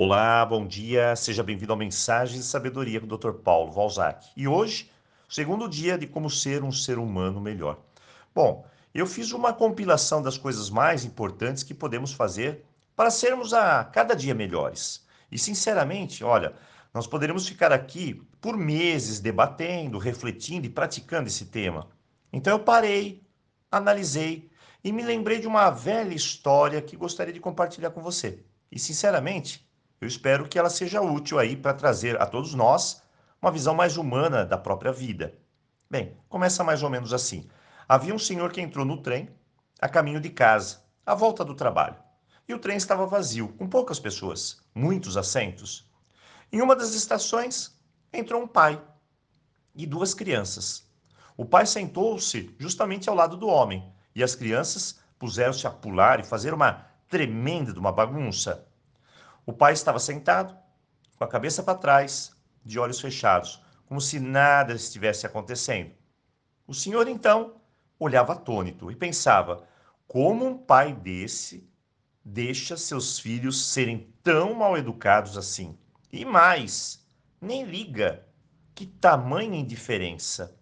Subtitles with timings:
[0.00, 3.32] Olá, bom dia, seja bem-vindo ao Mensagem de Sabedoria com o Dr.
[3.32, 4.28] Paulo Valzac.
[4.36, 4.88] E hoje,
[5.28, 7.80] segundo dia de como ser um ser humano melhor.
[8.32, 8.64] Bom,
[8.94, 12.64] eu fiz uma compilação das coisas mais importantes que podemos fazer
[12.94, 15.04] para sermos a cada dia melhores.
[15.32, 16.54] E sinceramente, olha,
[16.94, 21.88] nós poderíamos ficar aqui por meses debatendo, refletindo e praticando esse tema.
[22.32, 23.26] Então eu parei,
[23.68, 24.48] analisei
[24.84, 28.44] e me lembrei de uma velha história que gostaria de compartilhar com você.
[28.70, 29.67] E sinceramente,
[30.00, 33.02] eu espero que ela seja útil aí para trazer a todos nós
[33.40, 35.34] uma visão mais humana da própria vida.
[35.90, 37.48] Bem, começa mais ou menos assim.
[37.88, 39.28] Havia um senhor que entrou no trem
[39.80, 41.96] a caminho de casa, à volta do trabalho.
[42.48, 45.90] E o trem estava vazio, com poucas pessoas, muitos assentos.
[46.52, 47.78] Em uma das estações,
[48.12, 48.80] entrou um pai
[49.74, 50.86] e duas crianças.
[51.36, 56.24] O pai sentou-se justamente ao lado do homem e as crianças puseram-se a pular e
[56.24, 58.67] fazer uma tremenda uma bagunça.
[59.48, 60.54] O pai estava sentado,
[61.16, 65.90] com a cabeça para trás, de olhos fechados, como se nada estivesse acontecendo.
[66.66, 67.54] O senhor então
[67.98, 69.66] olhava atônito e pensava:
[70.06, 71.66] como um pai desse
[72.22, 75.78] deixa seus filhos serem tão mal educados assim?
[76.12, 77.02] E mais,
[77.40, 78.26] nem liga.
[78.74, 80.60] Que tamanha indiferença!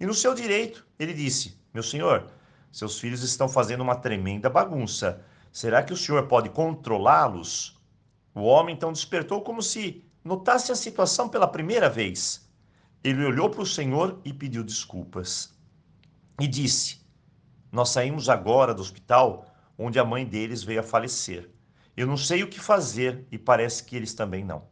[0.00, 2.32] E no seu direito, ele disse: Meu senhor,
[2.72, 5.22] seus filhos estão fazendo uma tremenda bagunça.
[5.52, 7.74] Será que o senhor pode controlá-los?
[8.34, 12.50] O homem então despertou como se notasse a situação pela primeira vez.
[13.02, 15.54] Ele olhou para o Senhor e pediu desculpas.
[16.40, 17.00] E disse:
[17.70, 19.46] Nós saímos agora do hospital
[19.78, 21.48] onde a mãe deles veio a falecer.
[21.96, 24.66] Eu não sei o que fazer e parece que eles também não.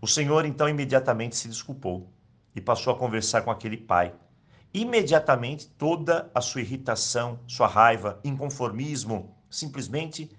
[0.00, 2.10] O Senhor então imediatamente se desculpou
[2.56, 4.14] e passou a conversar com aquele pai.
[4.72, 10.34] Imediatamente toda a sua irritação, sua raiva, inconformismo simplesmente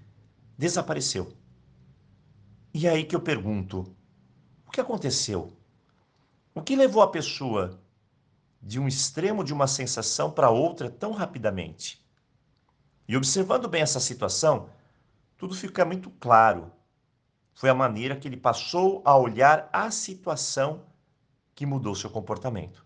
[0.58, 1.32] desapareceu.
[2.74, 3.96] E é aí que eu pergunto:
[4.66, 5.56] o que aconteceu?
[6.56, 7.80] O que levou a pessoa
[8.62, 12.04] de um extremo de uma sensação para outra tão rapidamente?
[13.08, 14.70] E observando bem essa situação,
[15.38, 16.72] tudo fica muito claro.
[17.54, 20.86] Foi a maneira que ele passou a olhar a situação
[21.54, 22.84] que mudou seu comportamento.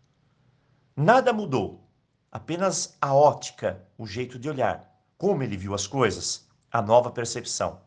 [0.96, 1.88] Nada mudou,
[2.30, 7.80] apenas a ótica, o jeito de olhar, como ele viu as coisas, a nova percepção.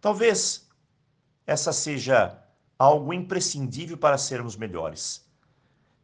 [0.00, 0.68] Talvez
[1.46, 2.38] essa seja
[2.78, 5.24] algo imprescindível para sermos melhores.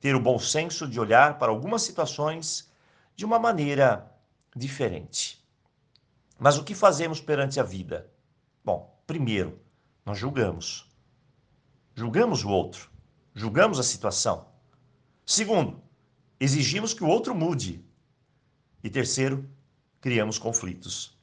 [0.00, 2.70] Ter o bom senso de olhar para algumas situações
[3.16, 4.08] de uma maneira
[4.54, 5.44] diferente.
[6.38, 8.08] Mas o que fazemos perante a vida?
[8.64, 9.58] Bom, primeiro,
[10.04, 10.88] nós julgamos.
[11.94, 12.88] Julgamos o outro,
[13.34, 14.46] julgamos a situação.
[15.26, 15.82] Segundo,
[16.38, 17.84] exigimos que o outro mude.
[18.84, 19.48] E terceiro,
[20.00, 21.18] criamos conflitos.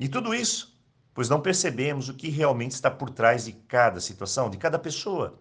[0.00, 0.73] E tudo isso
[1.14, 5.40] pois não percebemos o que realmente está por trás de cada situação, de cada pessoa.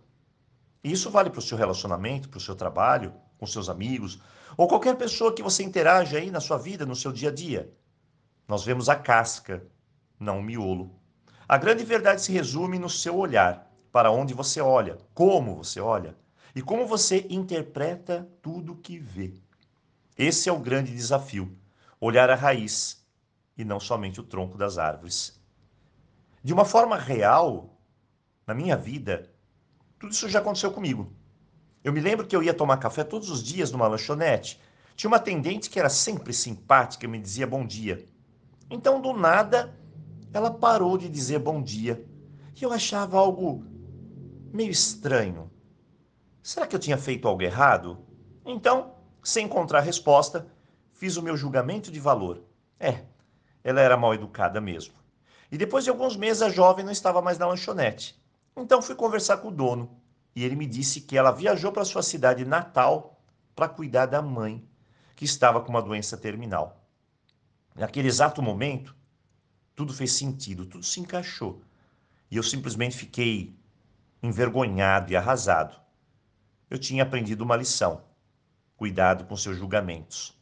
[0.83, 4.21] E isso vale para o seu relacionamento, para o seu trabalho, com seus amigos,
[4.55, 7.73] ou qualquer pessoa que você interage aí na sua vida, no seu dia a dia.
[8.47, 9.65] Nós vemos a casca,
[10.19, 10.93] não o miolo.
[11.47, 16.15] A grande verdade se resume no seu olhar, para onde você olha, como você olha
[16.55, 19.33] e como você interpreta tudo que vê.
[20.17, 21.57] Esse é o grande desafio:
[21.99, 23.03] olhar a raiz
[23.57, 25.42] e não somente o tronco das árvores.
[26.43, 27.79] De uma forma real,
[28.45, 29.31] na minha vida,
[29.97, 31.13] tudo isso já aconteceu comigo.
[31.81, 34.59] Eu me lembro que eu ia tomar café todos os dias numa lanchonete.
[34.93, 38.05] Tinha uma atendente que era sempre simpática e me dizia bom dia.
[38.69, 39.73] Então, do nada,
[40.33, 42.05] ela parou de dizer bom dia.
[42.59, 43.65] E eu achava algo
[44.51, 45.49] meio estranho.
[46.41, 47.99] Será que eu tinha feito algo errado?
[48.45, 50.45] Então, sem encontrar resposta,
[50.91, 52.43] fiz o meu julgamento de valor.
[52.77, 53.05] É,
[53.63, 55.02] ela era mal educada mesmo.
[55.53, 58.19] E depois de alguns meses a jovem não estava mais na lanchonete.
[58.57, 59.95] Então fui conversar com o dono
[60.35, 63.21] e ele me disse que ela viajou para sua cidade natal
[63.55, 64.67] para cuidar da mãe,
[65.15, 66.83] que estava com uma doença terminal.
[67.75, 68.95] Naquele exato momento,
[69.75, 71.61] tudo fez sentido, tudo se encaixou.
[72.31, 73.55] E eu simplesmente fiquei
[74.23, 75.79] envergonhado e arrasado.
[76.67, 78.01] Eu tinha aprendido uma lição.
[78.75, 80.35] Cuidado com seus julgamentos.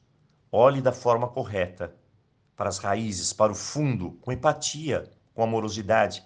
[0.50, 1.94] Olhe da forma correta
[2.61, 6.23] para as raízes, para o fundo, com empatia, com amorosidade.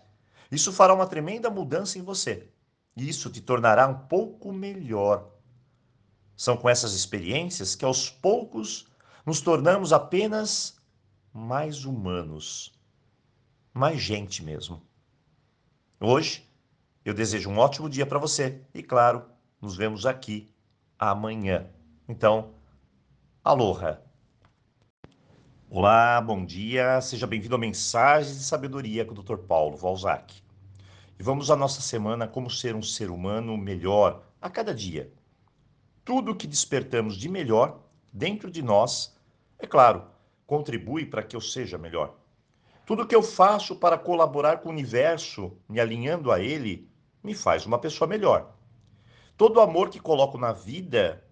[0.51, 2.49] Isso fará uma tremenda mudança em você.
[2.93, 5.31] Isso te tornará um pouco melhor.
[6.35, 8.85] São com essas experiências que aos poucos
[9.25, 10.77] nos tornamos apenas
[11.31, 12.77] mais humanos,
[13.73, 14.85] mais gente mesmo.
[16.01, 16.45] Hoje,
[17.05, 19.23] eu desejo um ótimo dia para você e, claro,
[19.61, 20.53] nos vemos aqui
[20.99, 21.65] amanhã.
[22.09, 22.55] Então,
[23.41, 24.04] aloha!
[25.67, 29.37] Olá, bom dia, seja bem-vindo a Mensagens de Sabedoria com o Dr.
[29.37, 30.43] Paulo Valzac.
[31.19, 35.11] e vamos à nossa semana como ser um ser humano melhor a cada dia.
[36.05, 37.79] Tudo que despertamos de melhor
[38.13, 39.17] dentro de nós,
[39.57, 40.05] é claro,
[40.45, 42.15] contribui para que eu seja melhor.
[42.85, 46.87] Tudo que eu faço para colaborar com o universo, me alinhando a ele,
[47.23, 48.55] me faz uma pessoa melhor.
[49.35, 51.25] Todo amor que coloco na vida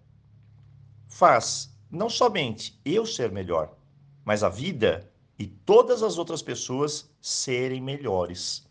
[1.06, 3.76] faz não somente eu ser melhor,
[4.24, 8.66] mas a vida e todas as outras pessoas serem melhores.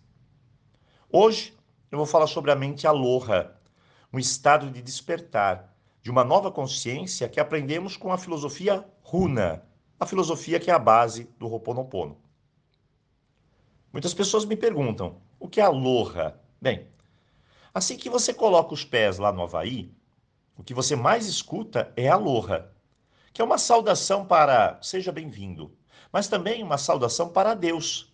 [1.12, 1.54] Hoje
[1.92, 3.56] eu vou falar sobre a mente aloha,
[4.12, 9.64] um estado de despertar, de uma nova consciência que aprendemos com a filosofia Runa,
[10.00, 12.18] a filosofia que é a base do Ho'oponopono.
[13.92, 16.36] Muitas pessoas me perguntam, o que é aloha?
[16.60, 16.88] Bem,
[17.72, 19.94] assim que você coloca os pés lá no Havaí,
[20.58, 22.73] o que você mais escuta é aloha,
[23.34, 25.76] que é uma saudação para seja bem-vindo,
[26.12, 28.14] mas também uma saudação para Deus.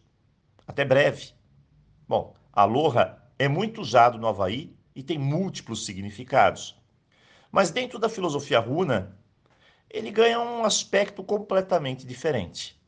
[0.66, 1.34] Até breve.
[2.08, 6.82] Bom, aloha é muito usado no Havaí e tem múltiplos significados.
[7.52, 9.18] Mas dentro da filosofia runa,
[9.90, 12.82] ele ganha um aspecto completamente diferente.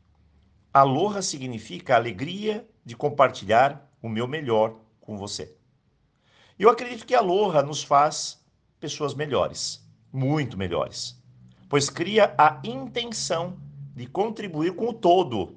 [0.74, 5.54] Aloha significa alegria de compartilhar o meu melhor com você.
[6.58, 8.42] Eu acredito que aloha nos faz
[8.80, 11.21] pessoas melhores, muito melhores
[11.72, 13.58] pois cria a intenção
[13.96, 15.56] de contribuir com o todo,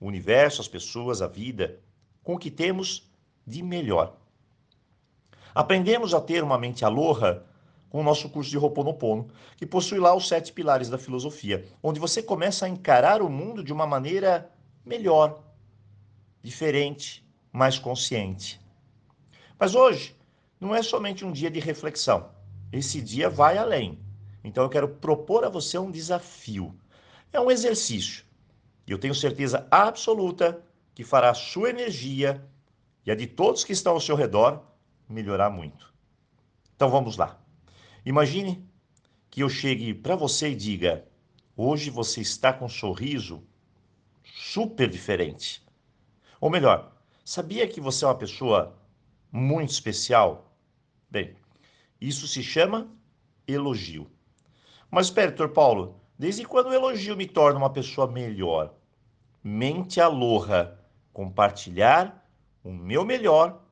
[0.00, 1.78] o universo, as pessoas, a vida,
[2.24, 3.12] com o que temos
[3.46, 4.16] de melhor.
[5.54, 7.44] Aprendemos a ter uma mente aloha
[7.90, 9.28] com o nosso curso de Ho'oponopono,
[9.58, 13.62] que possui lá os sete pilares da filosofia, onde você começa a encarar o mundo
[13.62, 14.50] de uma maneira
[14.82, 15.42] melhor,
[16.42, 17.22] diferente,
[17.52, 18.58] mais consciente.
[19.58, 20.16] Mas hoje
[20.58, 22.30] não é somente um dia de reflexão.
[22.72, 23.98] Esse dia vai além.
[24.42, 26.74] Então eu quero propor a você um desafio.
[27.32, 28.24] É um exercício.
[28.86, 30.62] E eu tenho certeza absoluta
[30.94, 32.44] que fará a sua energia
[33.04, 34.62] e a de todos que estão ao seu redor
[35.08, 35.92] melhorar muito.
[36.74, 37.38] Então vamos lá.
[38.04, 38.66] Imagine
[39.28, 41.06] que eu chegue para você e diga:
[41.56, 43.42] hoje você está com um sorriso
[44.24, 45.62] super diferente.
[46.40, 48.76] Ou melhor, sabia que você é uma pessoa
[49.30, 50.56] muito especial?
[51.08, 51.36] Bem,
[52.00, 52.88] isso se chama
[53.46, 54.10] elogio.
[54.90, 58.74] Mas espere, doutor Paulo, desde quando o elogio me torna uma pessoa melhor?
[59.42, 60.78] Mente aloha,
[61.12, 62.28] compartilhar
[62.64, 63.62] o meu melhor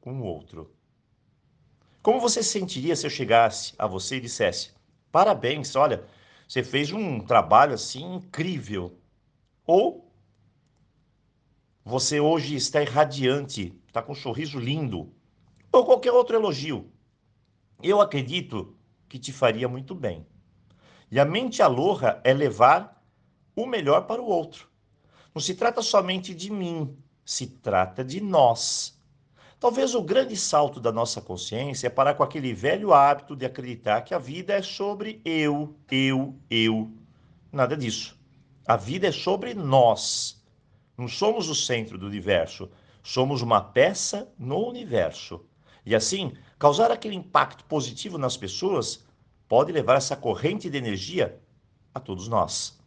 [0.00, 0.74] com o outro.
[2.02, 4.72] Como você se sentiria se eu chegasse a você e dissesse:
[5.12, 6.04] parabéns, olha,
[6.46, 8.98] você fez um trabalho assim incrível?
[9.66, 10.12] Ou
[11.84, 15.14] você hoje está irradiante, está com um sorriso lindo?
[15.70, 16.90] Ou qualquer outro elogio.
[17.82, 18.76] Eu acredito
[19.08, 20.26] que te faria muito bem.
[21.10, 23.02] E a mente aloha é levar
[23.54, 24.68] o melhor para o outro.
[25.34, 28.98] Não se trata somente de mim, se trata de nós.
[29.58, 34.02] Talvez o grande salto da nossa consciência é parar com aquele velho hábito de acreditar
[34.02, 36.90] que a vida é sobre eu, eu, eu.
[37.50, 38.18] Nada disso.
[38.66, 40.42] A vida é sobre nós.
[40.96, 42.70] Não somos o centro do universo,
[43.02, 45.44] somos uma peça no universo.
[45.84, 49.03] E assim, causar aquele impacto positivo nas pessoas
[49.48, 51.40] pode levar essa corrente de energia
[51.94, 52.78] a todos nós.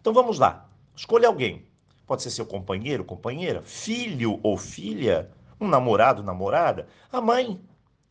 [0.00, 0.68] Então vamos lá.
[0.94, 1.66] Escolha alguém.
[2.06, 7.60] Pode ser seu companheiro, companheira, filho ou filha, um namorado, namorada, a mãe,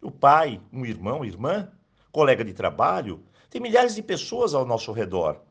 [0.02, 1.72] o pai, um irmão, irmã,
[2.12, 3.24] colega de trabalho.
[3.50, 5.42] Tem milhares de pessoas ao nosso redor.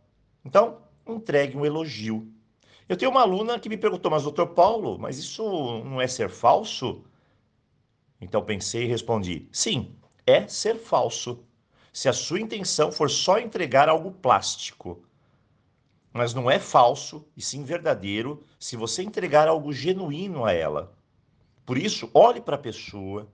[0.45, 2.29] Então, entregue um elogio.
[2.87, 5.43] Eu tenho uma aluna que me perguntou, mas doutor Paulo, mas isso
[5.85, 7.05] não é ser falso?
[8.21, 11.43] Então pensei e respondi: sim, é ser falso
[11.95, 15.01] se a sua intenção for só entregar algo plástico.
[16.13, 20.93] Mas não é falso e sim verdadeiro se você entregar algo genuíno a ela.
[21.65, 23.33] Por isso, olhe para a pessoa,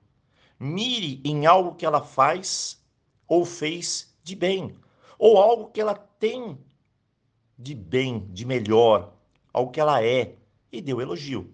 [0.59, 2.85] mire em algo que ela faz
[3.27, 4.77] ou fez de bem,
[5.19, 6.59] ou algo que ela tem
[7.59, 9.15] de bem, de melhor,
[9.55, 10.35] algo que ela é,
[10.71, 11.51] e o elogio.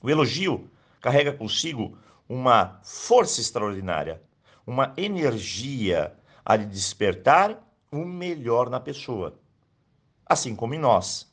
[0.00, 4.22] O elogio carrega consigo uma força extraordinária
[4.68, 7.58] uma energia a lhe despertar
[7.90, 9.40] o melhor na pessoa,
[10.26, 11.32] assim como em nós.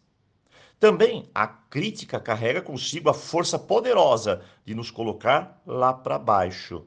[0.79, 6.85] Também a crítica carrega consigo a força poderosa de nos colocar lá para baixo.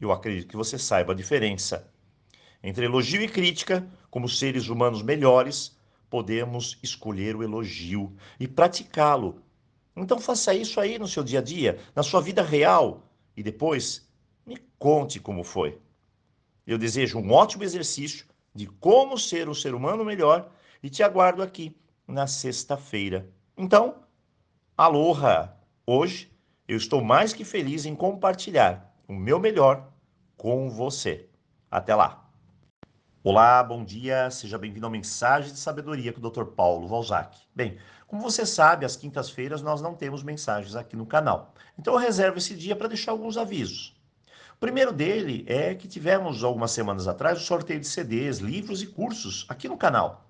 [0.00, 1.92] Eu acredito que você saiba a diferença.
[2.62, 5.76] Entre elogio e crítica, como seres humanos melhores,
[6.08, 9.42] podemos escolher o elogio e praticá-lo.
[9.96, 14.08] Então faça isso aí no seu dia a dia, na sua vida real, e depois
[14.84, 15.80] conte como foi.
[16.66, 20.50] Eu desejo um ótimo exercício de como ser um ser humano melhor
[20.82, 21.74] e te aguardo aqui
[22.06, 23.26] na sexta-feira.
[23.56, 24.02] Então,
[24.76, 25.56] aloha!
[25.86, 26.30] Hoje
[26.68, 29.90] eu estou mais que feliz em compartilhar o meu melhor
[30.36, 31.30] com você.
[31.70, 32.30] Até lá.
[33.22, 36.44] Olá, bom dia, seja bem-vindo ao Mensagem de Sabedoria com o Dr.
[36.44, 37.38] Paulo Valzac.
[37.54, 41.54] Bem, como você sabe, às quintas-feiras nós não temos mensagens aqui no canal.
[41.78, 43.94] Então eu reservo esse dia para deixar alguns avisos.
[44.64, 49.44] Primeiro dele é que tivemos algumas semanas atrás o sorteio de CDs, livros e cursos
[49.46, 50.26] aqui no canal.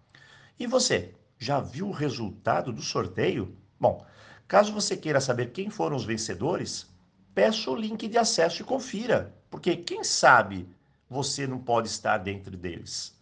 [0.59, 3.57] E você, já viu o resultado do sorteio?
[3.79, 4.05] Bom,
[4.49, 6.93] caso você queira saber quem foram os vencedores,
[7.33, 10.69] peça o link de acesso e confira, porque quem sabe
[11.09, 13.17] você não pode estar dentro deles.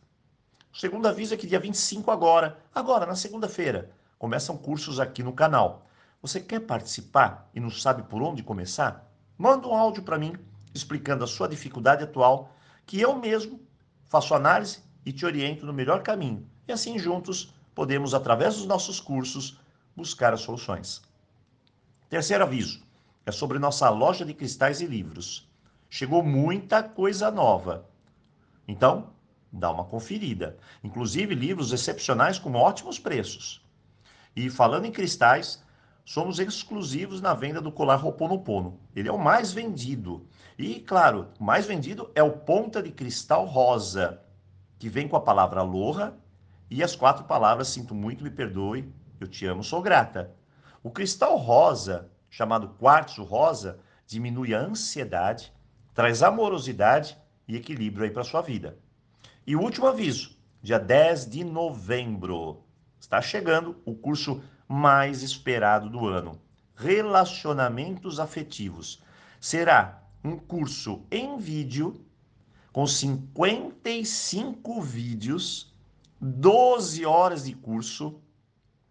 [0.73, 5.35] O segundo aviso é que dia 25 agora, agora na segunda-feira, começam cursos aqui no
[5.35, 5.87] canal.
[6.23, 9.07] Você quer participar e não sabe por onde começar?
[9.37, 10.33] Manda um áudio para mim
[10.75, 12.55] explicando a sua dificuldade atual,
[12.87, 13.61] que eu mesmo
[14.05, 16.47] faço análise e te oriento no melhor caminho.
[16.67, 19.59] E assim juntos podemos, através dos nossos cursos,
[19.97, 21.03] buscar as soluções.
[22.09, 22.83] Terceiro aviso
[23.25, 25.49] é sobre nossa loja de cristais e livros.
[25.89, 27.89] Chegou muita coisa nova.
[28.67, 29.11] Então,
[29.53, 30.57] dá uma conferida.
[30.83, 33.65] Inclusive livros excepcionais com ótimos preços.
[34.35, 35.63] E falando em cristais,
[36.05, 38.81] somos exclusivos na venda do colar Roponopono.
[38.97, 40.27] Ele é o mais vendido.
[40.59, 44.21] E, claro, o mais vendido é o ponta de cristal rosa,
[44.79, 46.15] que vem com a palavra aloha
[46.71, 50.35] e as quatro palavras sinto muito, me perdoe, eu te amo, sou grata.
[50.83, 55.53] O cristal rosa, chamado quartzo rosa, diminui a ansiedade,
[55.95, 57.17] traz amorosidade
[57.47, 58.79] e equilíbrio aí para sua vida.
[59.47, 62.65] E o último aviso, dia 10 de novembro,
[62.99, 66.41] está chegando o curso mais esperado do ano,
[66.75, 69.03] Relacionamentos Afetivos.
[69.41, 72.05] Será um curso em vídeo
[72.73, 75.73] com 55 vídeos
[76.21, 78.21] 12 horas de curso,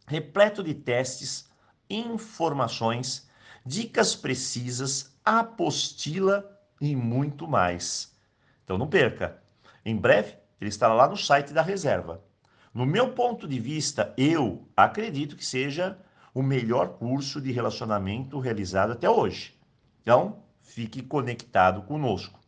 [0.05, 1.49] repleto de testes,
[1.89, 3.29] informações,
[3.65, 8.13] dicas precisas, apostila e muito mais.
[8.65, 9.41] Então não perca.
[9.85, 12.21] Em breve ele estará lá no site da reserva.
[12.73, 15.97] No meu ponto de vista, eu acredito que seja
[16.33, 19.57] o melhor curso de relacionamento realizado até hoje.
[20.01, 22.39] Então, fique conectado conosco.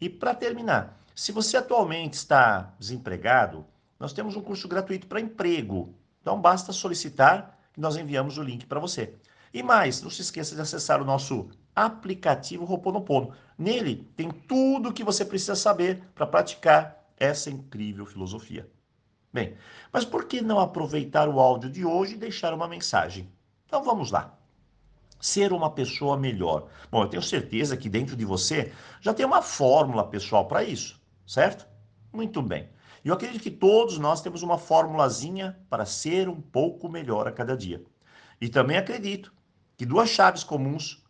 [0.00, 3.64] E para terminar, se você atualmente está desempregado,
[4.00, 5.94] nós temos um curso gratuito para emprego.
[6.20, 9.14] Então basta solicitar que nós enviamos o link para você.
[9.54, 13.32] E mais, não se esqueça de acessar o nosso aplicativo Roponopono.
[13.56, 18.68] Nele tem tudo o que você precisa saber para praticar essa incrível filosofia.
[19.32, 19.56] Bem,
[19.92, 23.32] mas por que não aproveitar o áudio de hoje e deixar uma mensagem?
[23.66, 24.36] Então vamos lá.
[25.22, 26.66] Ser uma pessoa melhor.
[26.90, 31.00] Bom, eu tenho certeza que dentro de você já tem uma fórmula pessoal para isso,
[31.24, 31.64] certo?
[32.12, 32.68] Muito bem.
[33.04, 37.56] Eu acredito que todos nós temos uma formulazinha para ser um pouco melhor a cada
[37.56, 37.84] dia.
[38.40, 39.32] E também acredito
[39.76, 41.04] que duas chaves comuns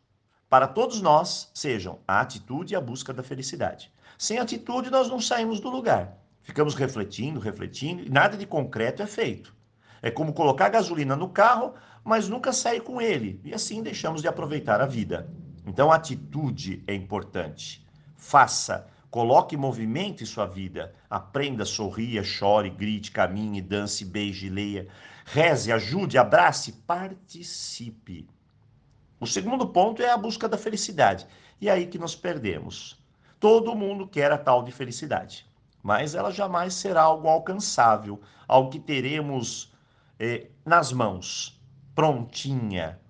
[0.47, 3.90] para todos nós sejam a atitude e a busca da felicidade.
[4.19, 6.19] Sem atitude, nós não saímos do lugar.
[6.42, 9.57] Ficamos refletindo, refletindo, e nada de concreto é feito.
[10.02, 13.40] É como colocar gasolina no carro, mas nunca sair com ele.
[13.44, 15.30] E assim deixamos de aproveitar a vida.
[15.64, 17.87] Então, a atitude é importante.
[18.16, 20.94] Faça, Coloque movimento em sua vida.
[21.11, 24.88] Aprenda, sorria, chore, grite, caminhe, dance, beije, leia.
[25.26, 28.26] Reze, ajude, abrace, participe.
[29.21, 31.26] O segundo ponto é a busca da felicidade.
[31.61, 32.99] E é aí que nos perdemos.
[33.38, 35.47] Todo mundo quer a tal de felicidade,
[35.82, 38.18] mas ela jamais será algo alcançável,
[38.49, 39.72] algo que teremos
[40.25, 41.61] eh, nas mãos,
[41.97, 43.00] prontinha.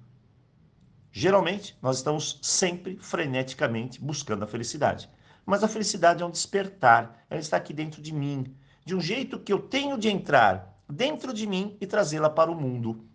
[1.13, 5.11] Geralmente, nós estamos sempre freneticamente buscando a felicidade.
[5.45, 9.39] Mas a felicidade é um despertar, ela está aqui dentro de mim, de um jeito
[9.39, 13.07] que eu tenho de entrar dentro de mim e trazê-la para o mundo.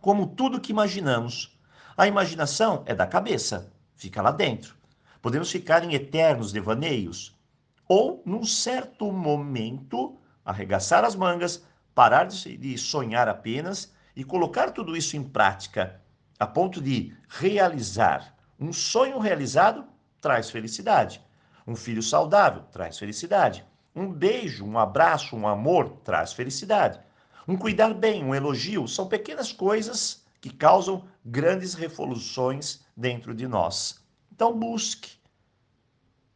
[0.00, 1.60] Como tudo que imaginamos.
[1.94, 4.74] A imaginação é da cabeça, fica lá dentro.
[5.20, 7.38] Podemos ficar em eternos devaneios,
[7.86, 11.62] ou, num certo momento, arregaçar as mangas,
[11.94, 16.00] parar de sonhar apenas e colocar tudo isso em prática,
[16.38, 18.34] a ponto de realizar.
[18.58, 19.84] Um sonho realizado
[20.20, 21.22] traz felicidade.
[21.66, 23.64] Um filho saudável traz felicidade.
[23.94, 27.00] Um beijo, um abraço, um amor traz felicidade.
[27.46, 34.00] Um cuidar bem, um elogio, são pequenas coisas que causam grandes revoluções dentro de nós.
[34.32, 35.18] Então busque.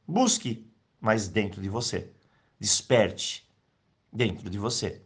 [0.06, 0.70] Busque,
[1.00, 2.10] mas dentro de você.
[2.58, 3.48] Desperte
[4.12, 5.05] dentro de você.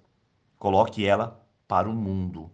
[0.61, 2.53] Coloque ela para o mundo.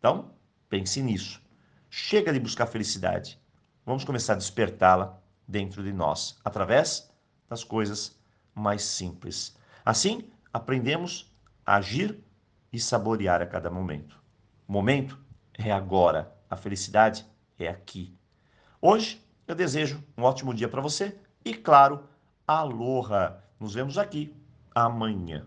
[0.00, 0.32] Então,
[0.68, 1.40] pense nisso.
[1.88, 3.40] Chega de buscar felicidade.
[3.86, 7.08] Vamos começar a despertá-la dentro de nós, através
[7.48, 8.18] das coisas
[8.52, 9.56] mais simples.
[9.84, 11.32] Assim, aprendemos
[11.64, 12.18] a agir
[12.72, 14.20] e saborear a cada momento.
[14.66, 15.16] O momento
[15.54, 17.24] é agora, a felicidade
[17.56, 18.12] é aqui.
[18.82, 22.08] Hoje eu desejo um ótimo dia para você e, claro,
[22.44, 23.40] aloha!
[23.60, 24.34] Nos vemos aqui
[24.74, 25.46] amanhã.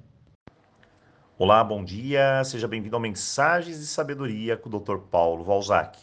[1.42, 4.98] Olá, bom dia, seja bem-vindo ao Mensagens de Sabedoria com o Dr.
[5.10, 5.98] Paulo Valzac.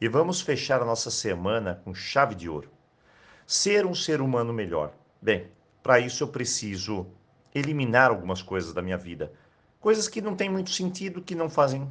[0.00, 2.70] E vamos fechar a nossa semana com chave de ouro.
[3.44, 4.92] Ser um ser humano melhor.
[5.20, 5.50] Bem,
[5.82, 7.04] para isso eu preciso
[7.52, 9.32] eliminar algumas coisas da minha vida.
[9.80, 11.90] Coisas que não têm muito sentido, que não fazem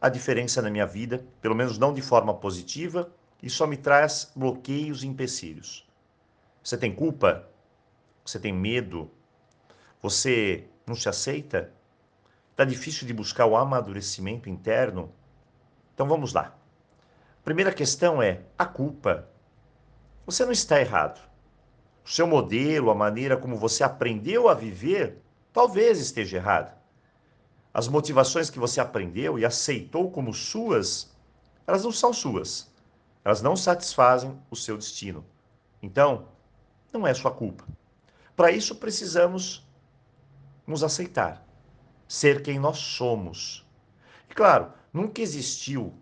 [0.00, 3.08] a diferença na minha vida, pelo menos não de forma positiva,
[3.40, 5.88] e só me traz bloqueios e empecilhos.
[6.60, 7.48] Você tem culpa?
[8.26, 9.08] Você tem medo?
[10.02, 11.72] Você não se aceita?
[12.62, 15.12] Está difícil de buscar o amadurecimento interno?
[15.92, 16.56] Então vamos lá.
[17.42, 19.28] Primeira questão é a culpa.
[20.24, 21.20] Você não está errado.
[22.04, 25.20] O seu modelo, a maneira como você aprendeu a viver,
[25.52, 26.72] talvez esteja errado.
[27.74, 31.12] As motivações que você aprendeu e aceitou como suas,
[31.66, 32.72] elas não são suas.
[33.24, 35.24] Elas não satisfazem o seu destino.
[35.82, 36.28] Então,
[36.92, 37.64] não é sua culpa.
[38.36, 39.66] Para isso, precisamos
[40.64, 41.41] nos aceitar,
[42.12, 43.66] ser quem nós somos.
[44.28, 45.94] E claro, nunca existiu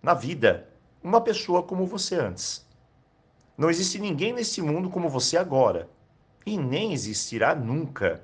[0.00, 0.68] na vida
[1.02, 2.64] uma pessoa como você antes.
[3.58, 5.90] Não existe ninguém nesse mundo como você agora.
[6.46, 8.22] E nem existirá nunca.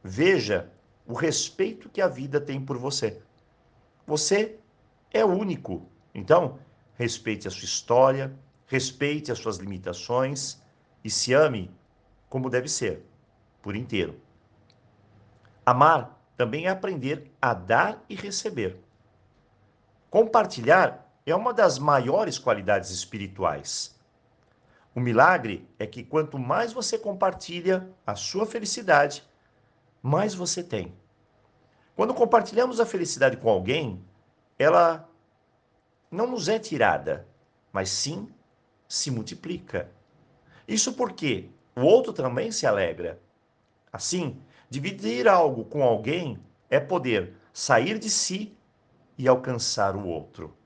[0.00, 0.70] Veja
[1.04, 3.20] o respeito que a vida tem por você.
[4.06, 4.60] Você
[5.10, 5.88] é único.
[6.14, 6.60] Então,
[6.94, 8.32] respeite a sua história,
[8.68, 10.62] respeite as suas limitações
[11.02, 11.68] e se ame
[12.28, 13.04] como deve ser,
[13.60, 14.20] por inteiro.
[15.64, 18.78] Amar também é aprender a dar e receber.
[20.10, 23.96] Compartilhar é uma das maiores qualidades espirituais.
[24.94, 29.24] O milagre é que quanto mais você compartilha a sua felicidade,
[30.02, 30.92] mais você tem.
[31.94, 34.04] Quando compartilhamos a felicidade com alguém,
[34.58, 35.08] ela
[36.10, 37.26] não nos é tirada,
[37.72, 38.28] mas sim
[38.88, 39.90] se multiplica.
[40.66, 43.20] Isso porque o outro também se alegra.
[43.92, 48.56] Assim, dividir algo com alguém é poder sair de si
[49.18, 50.56] e alcançar o outro.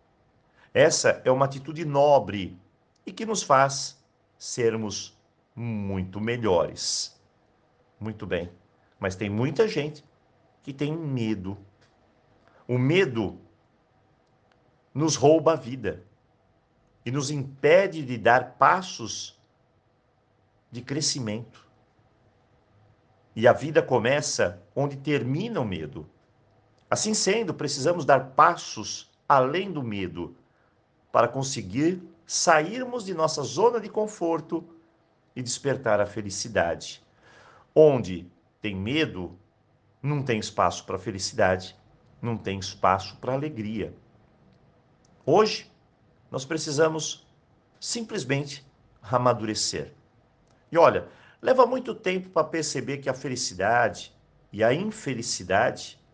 [0.73, 2.57] Essa é uma atitude nobre
[3.05, 4.01] e que nos faz
[4.39, 5.19] sermos
[5.57, 7.21] muito melhores.
[7.99, 8.49] Muito bem,
[9.01, 10.05] mas tem muita gente
[10.63, 11.59] que tem medo.
[12.69, 13.41] O medo
[14.95, 16.05] nos rouba a vida
[17.05, 19.37] e nos impede de dar passos
[20.71, 21.66] de crescimento.
[23.37, 26.09] E a vida começa onde termina o medo.
[26.89, 30.35] Assim sendo, precisamos dar passos além do medo
[31.13, 34.65] para conseguir sairmos de nossa zona de conforto
[35.35, 37.05] e despertar a felicidade.
[37.75, 38.27] Onde
[38.63, 39.39] tem medo,
[40.03, 41.77] não tem espaço para felicidade,
[42.23, 43.95] não tem espaço para alegria.
[45.27, 45.71] Hoje,
[46.31, 47.27] nós precisamos
[47.79, 48.67] simplesmente
[49.03, 49.93] amadurecer.
[50.73, 51.07] E olha,
[51.47, 54.13] leva muito tempo para perceber que a felicidade
[54.53, 56.05] e a infelicidade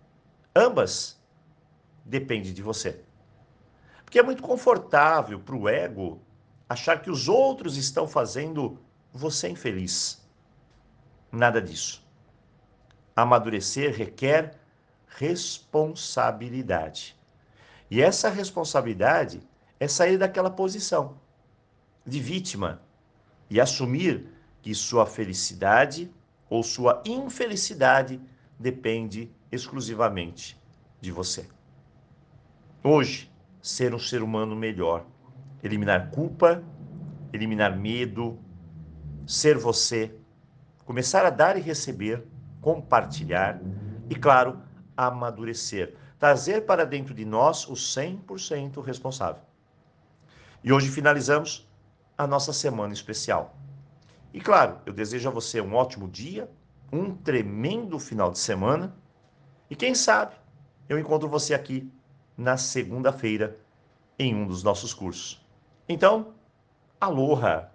[0.54, 1.18] Ambas
[2.04, 3.02] dependem de você.
[4.04, 6.20] Porque é muito confortável para o ego
[6.68, 8.78] achar que os outros estão fazendo
[9.10, 10.22] você infeliz.
[11.30, 12.06] Nada disso.
[13.16, 14.58] Amadurecer requer
[15.06, 17.16] responsabilidade.
[17.90, 19.40] E essa responsabilidade
[19.80, 21.18] é sair daquela posição
[22.04, 22.82] de vítima
[23.48, 26.10] e assumir que sua felicidade
[26.48, 28.20] ou sua infelicidade
[28.58, 30.56] depende exclusivamente
[31.00, 31.46] de você.
[32.82, 35.04] Hoje, ser um ser humano melhor,
[35.62, 36.62] eliminar culpa,
[37.32, 38.38] eliminar medo,
[39.26, 40.14] ser você,
[40.84, 42.24] começar a dar e receber,
[42.60, 43.60] compartilhar
[44.08, 44.60] e, claro,
[44.96, 49.42] amadurecer, trazer para dentro de nós o 100% responsável.
[50.62, 51.68] E hoje finalizamos
[52.16, 53.56] a nossa semana especial.
[54.32, 56.50] E claro, eu desejo a você um ótimo dia,
[56.92, 58.96] um tremendo final de semana
[59.68, 60.34] e quem sabe
[60.88, 61.90] eu encontro você aqui
[62.36, 63.58] na segunda-feira
[64.18, 65.44] em um dos nossos cursos.
[65.88, 66.34] Então,
[67.00, 67.71] aloha!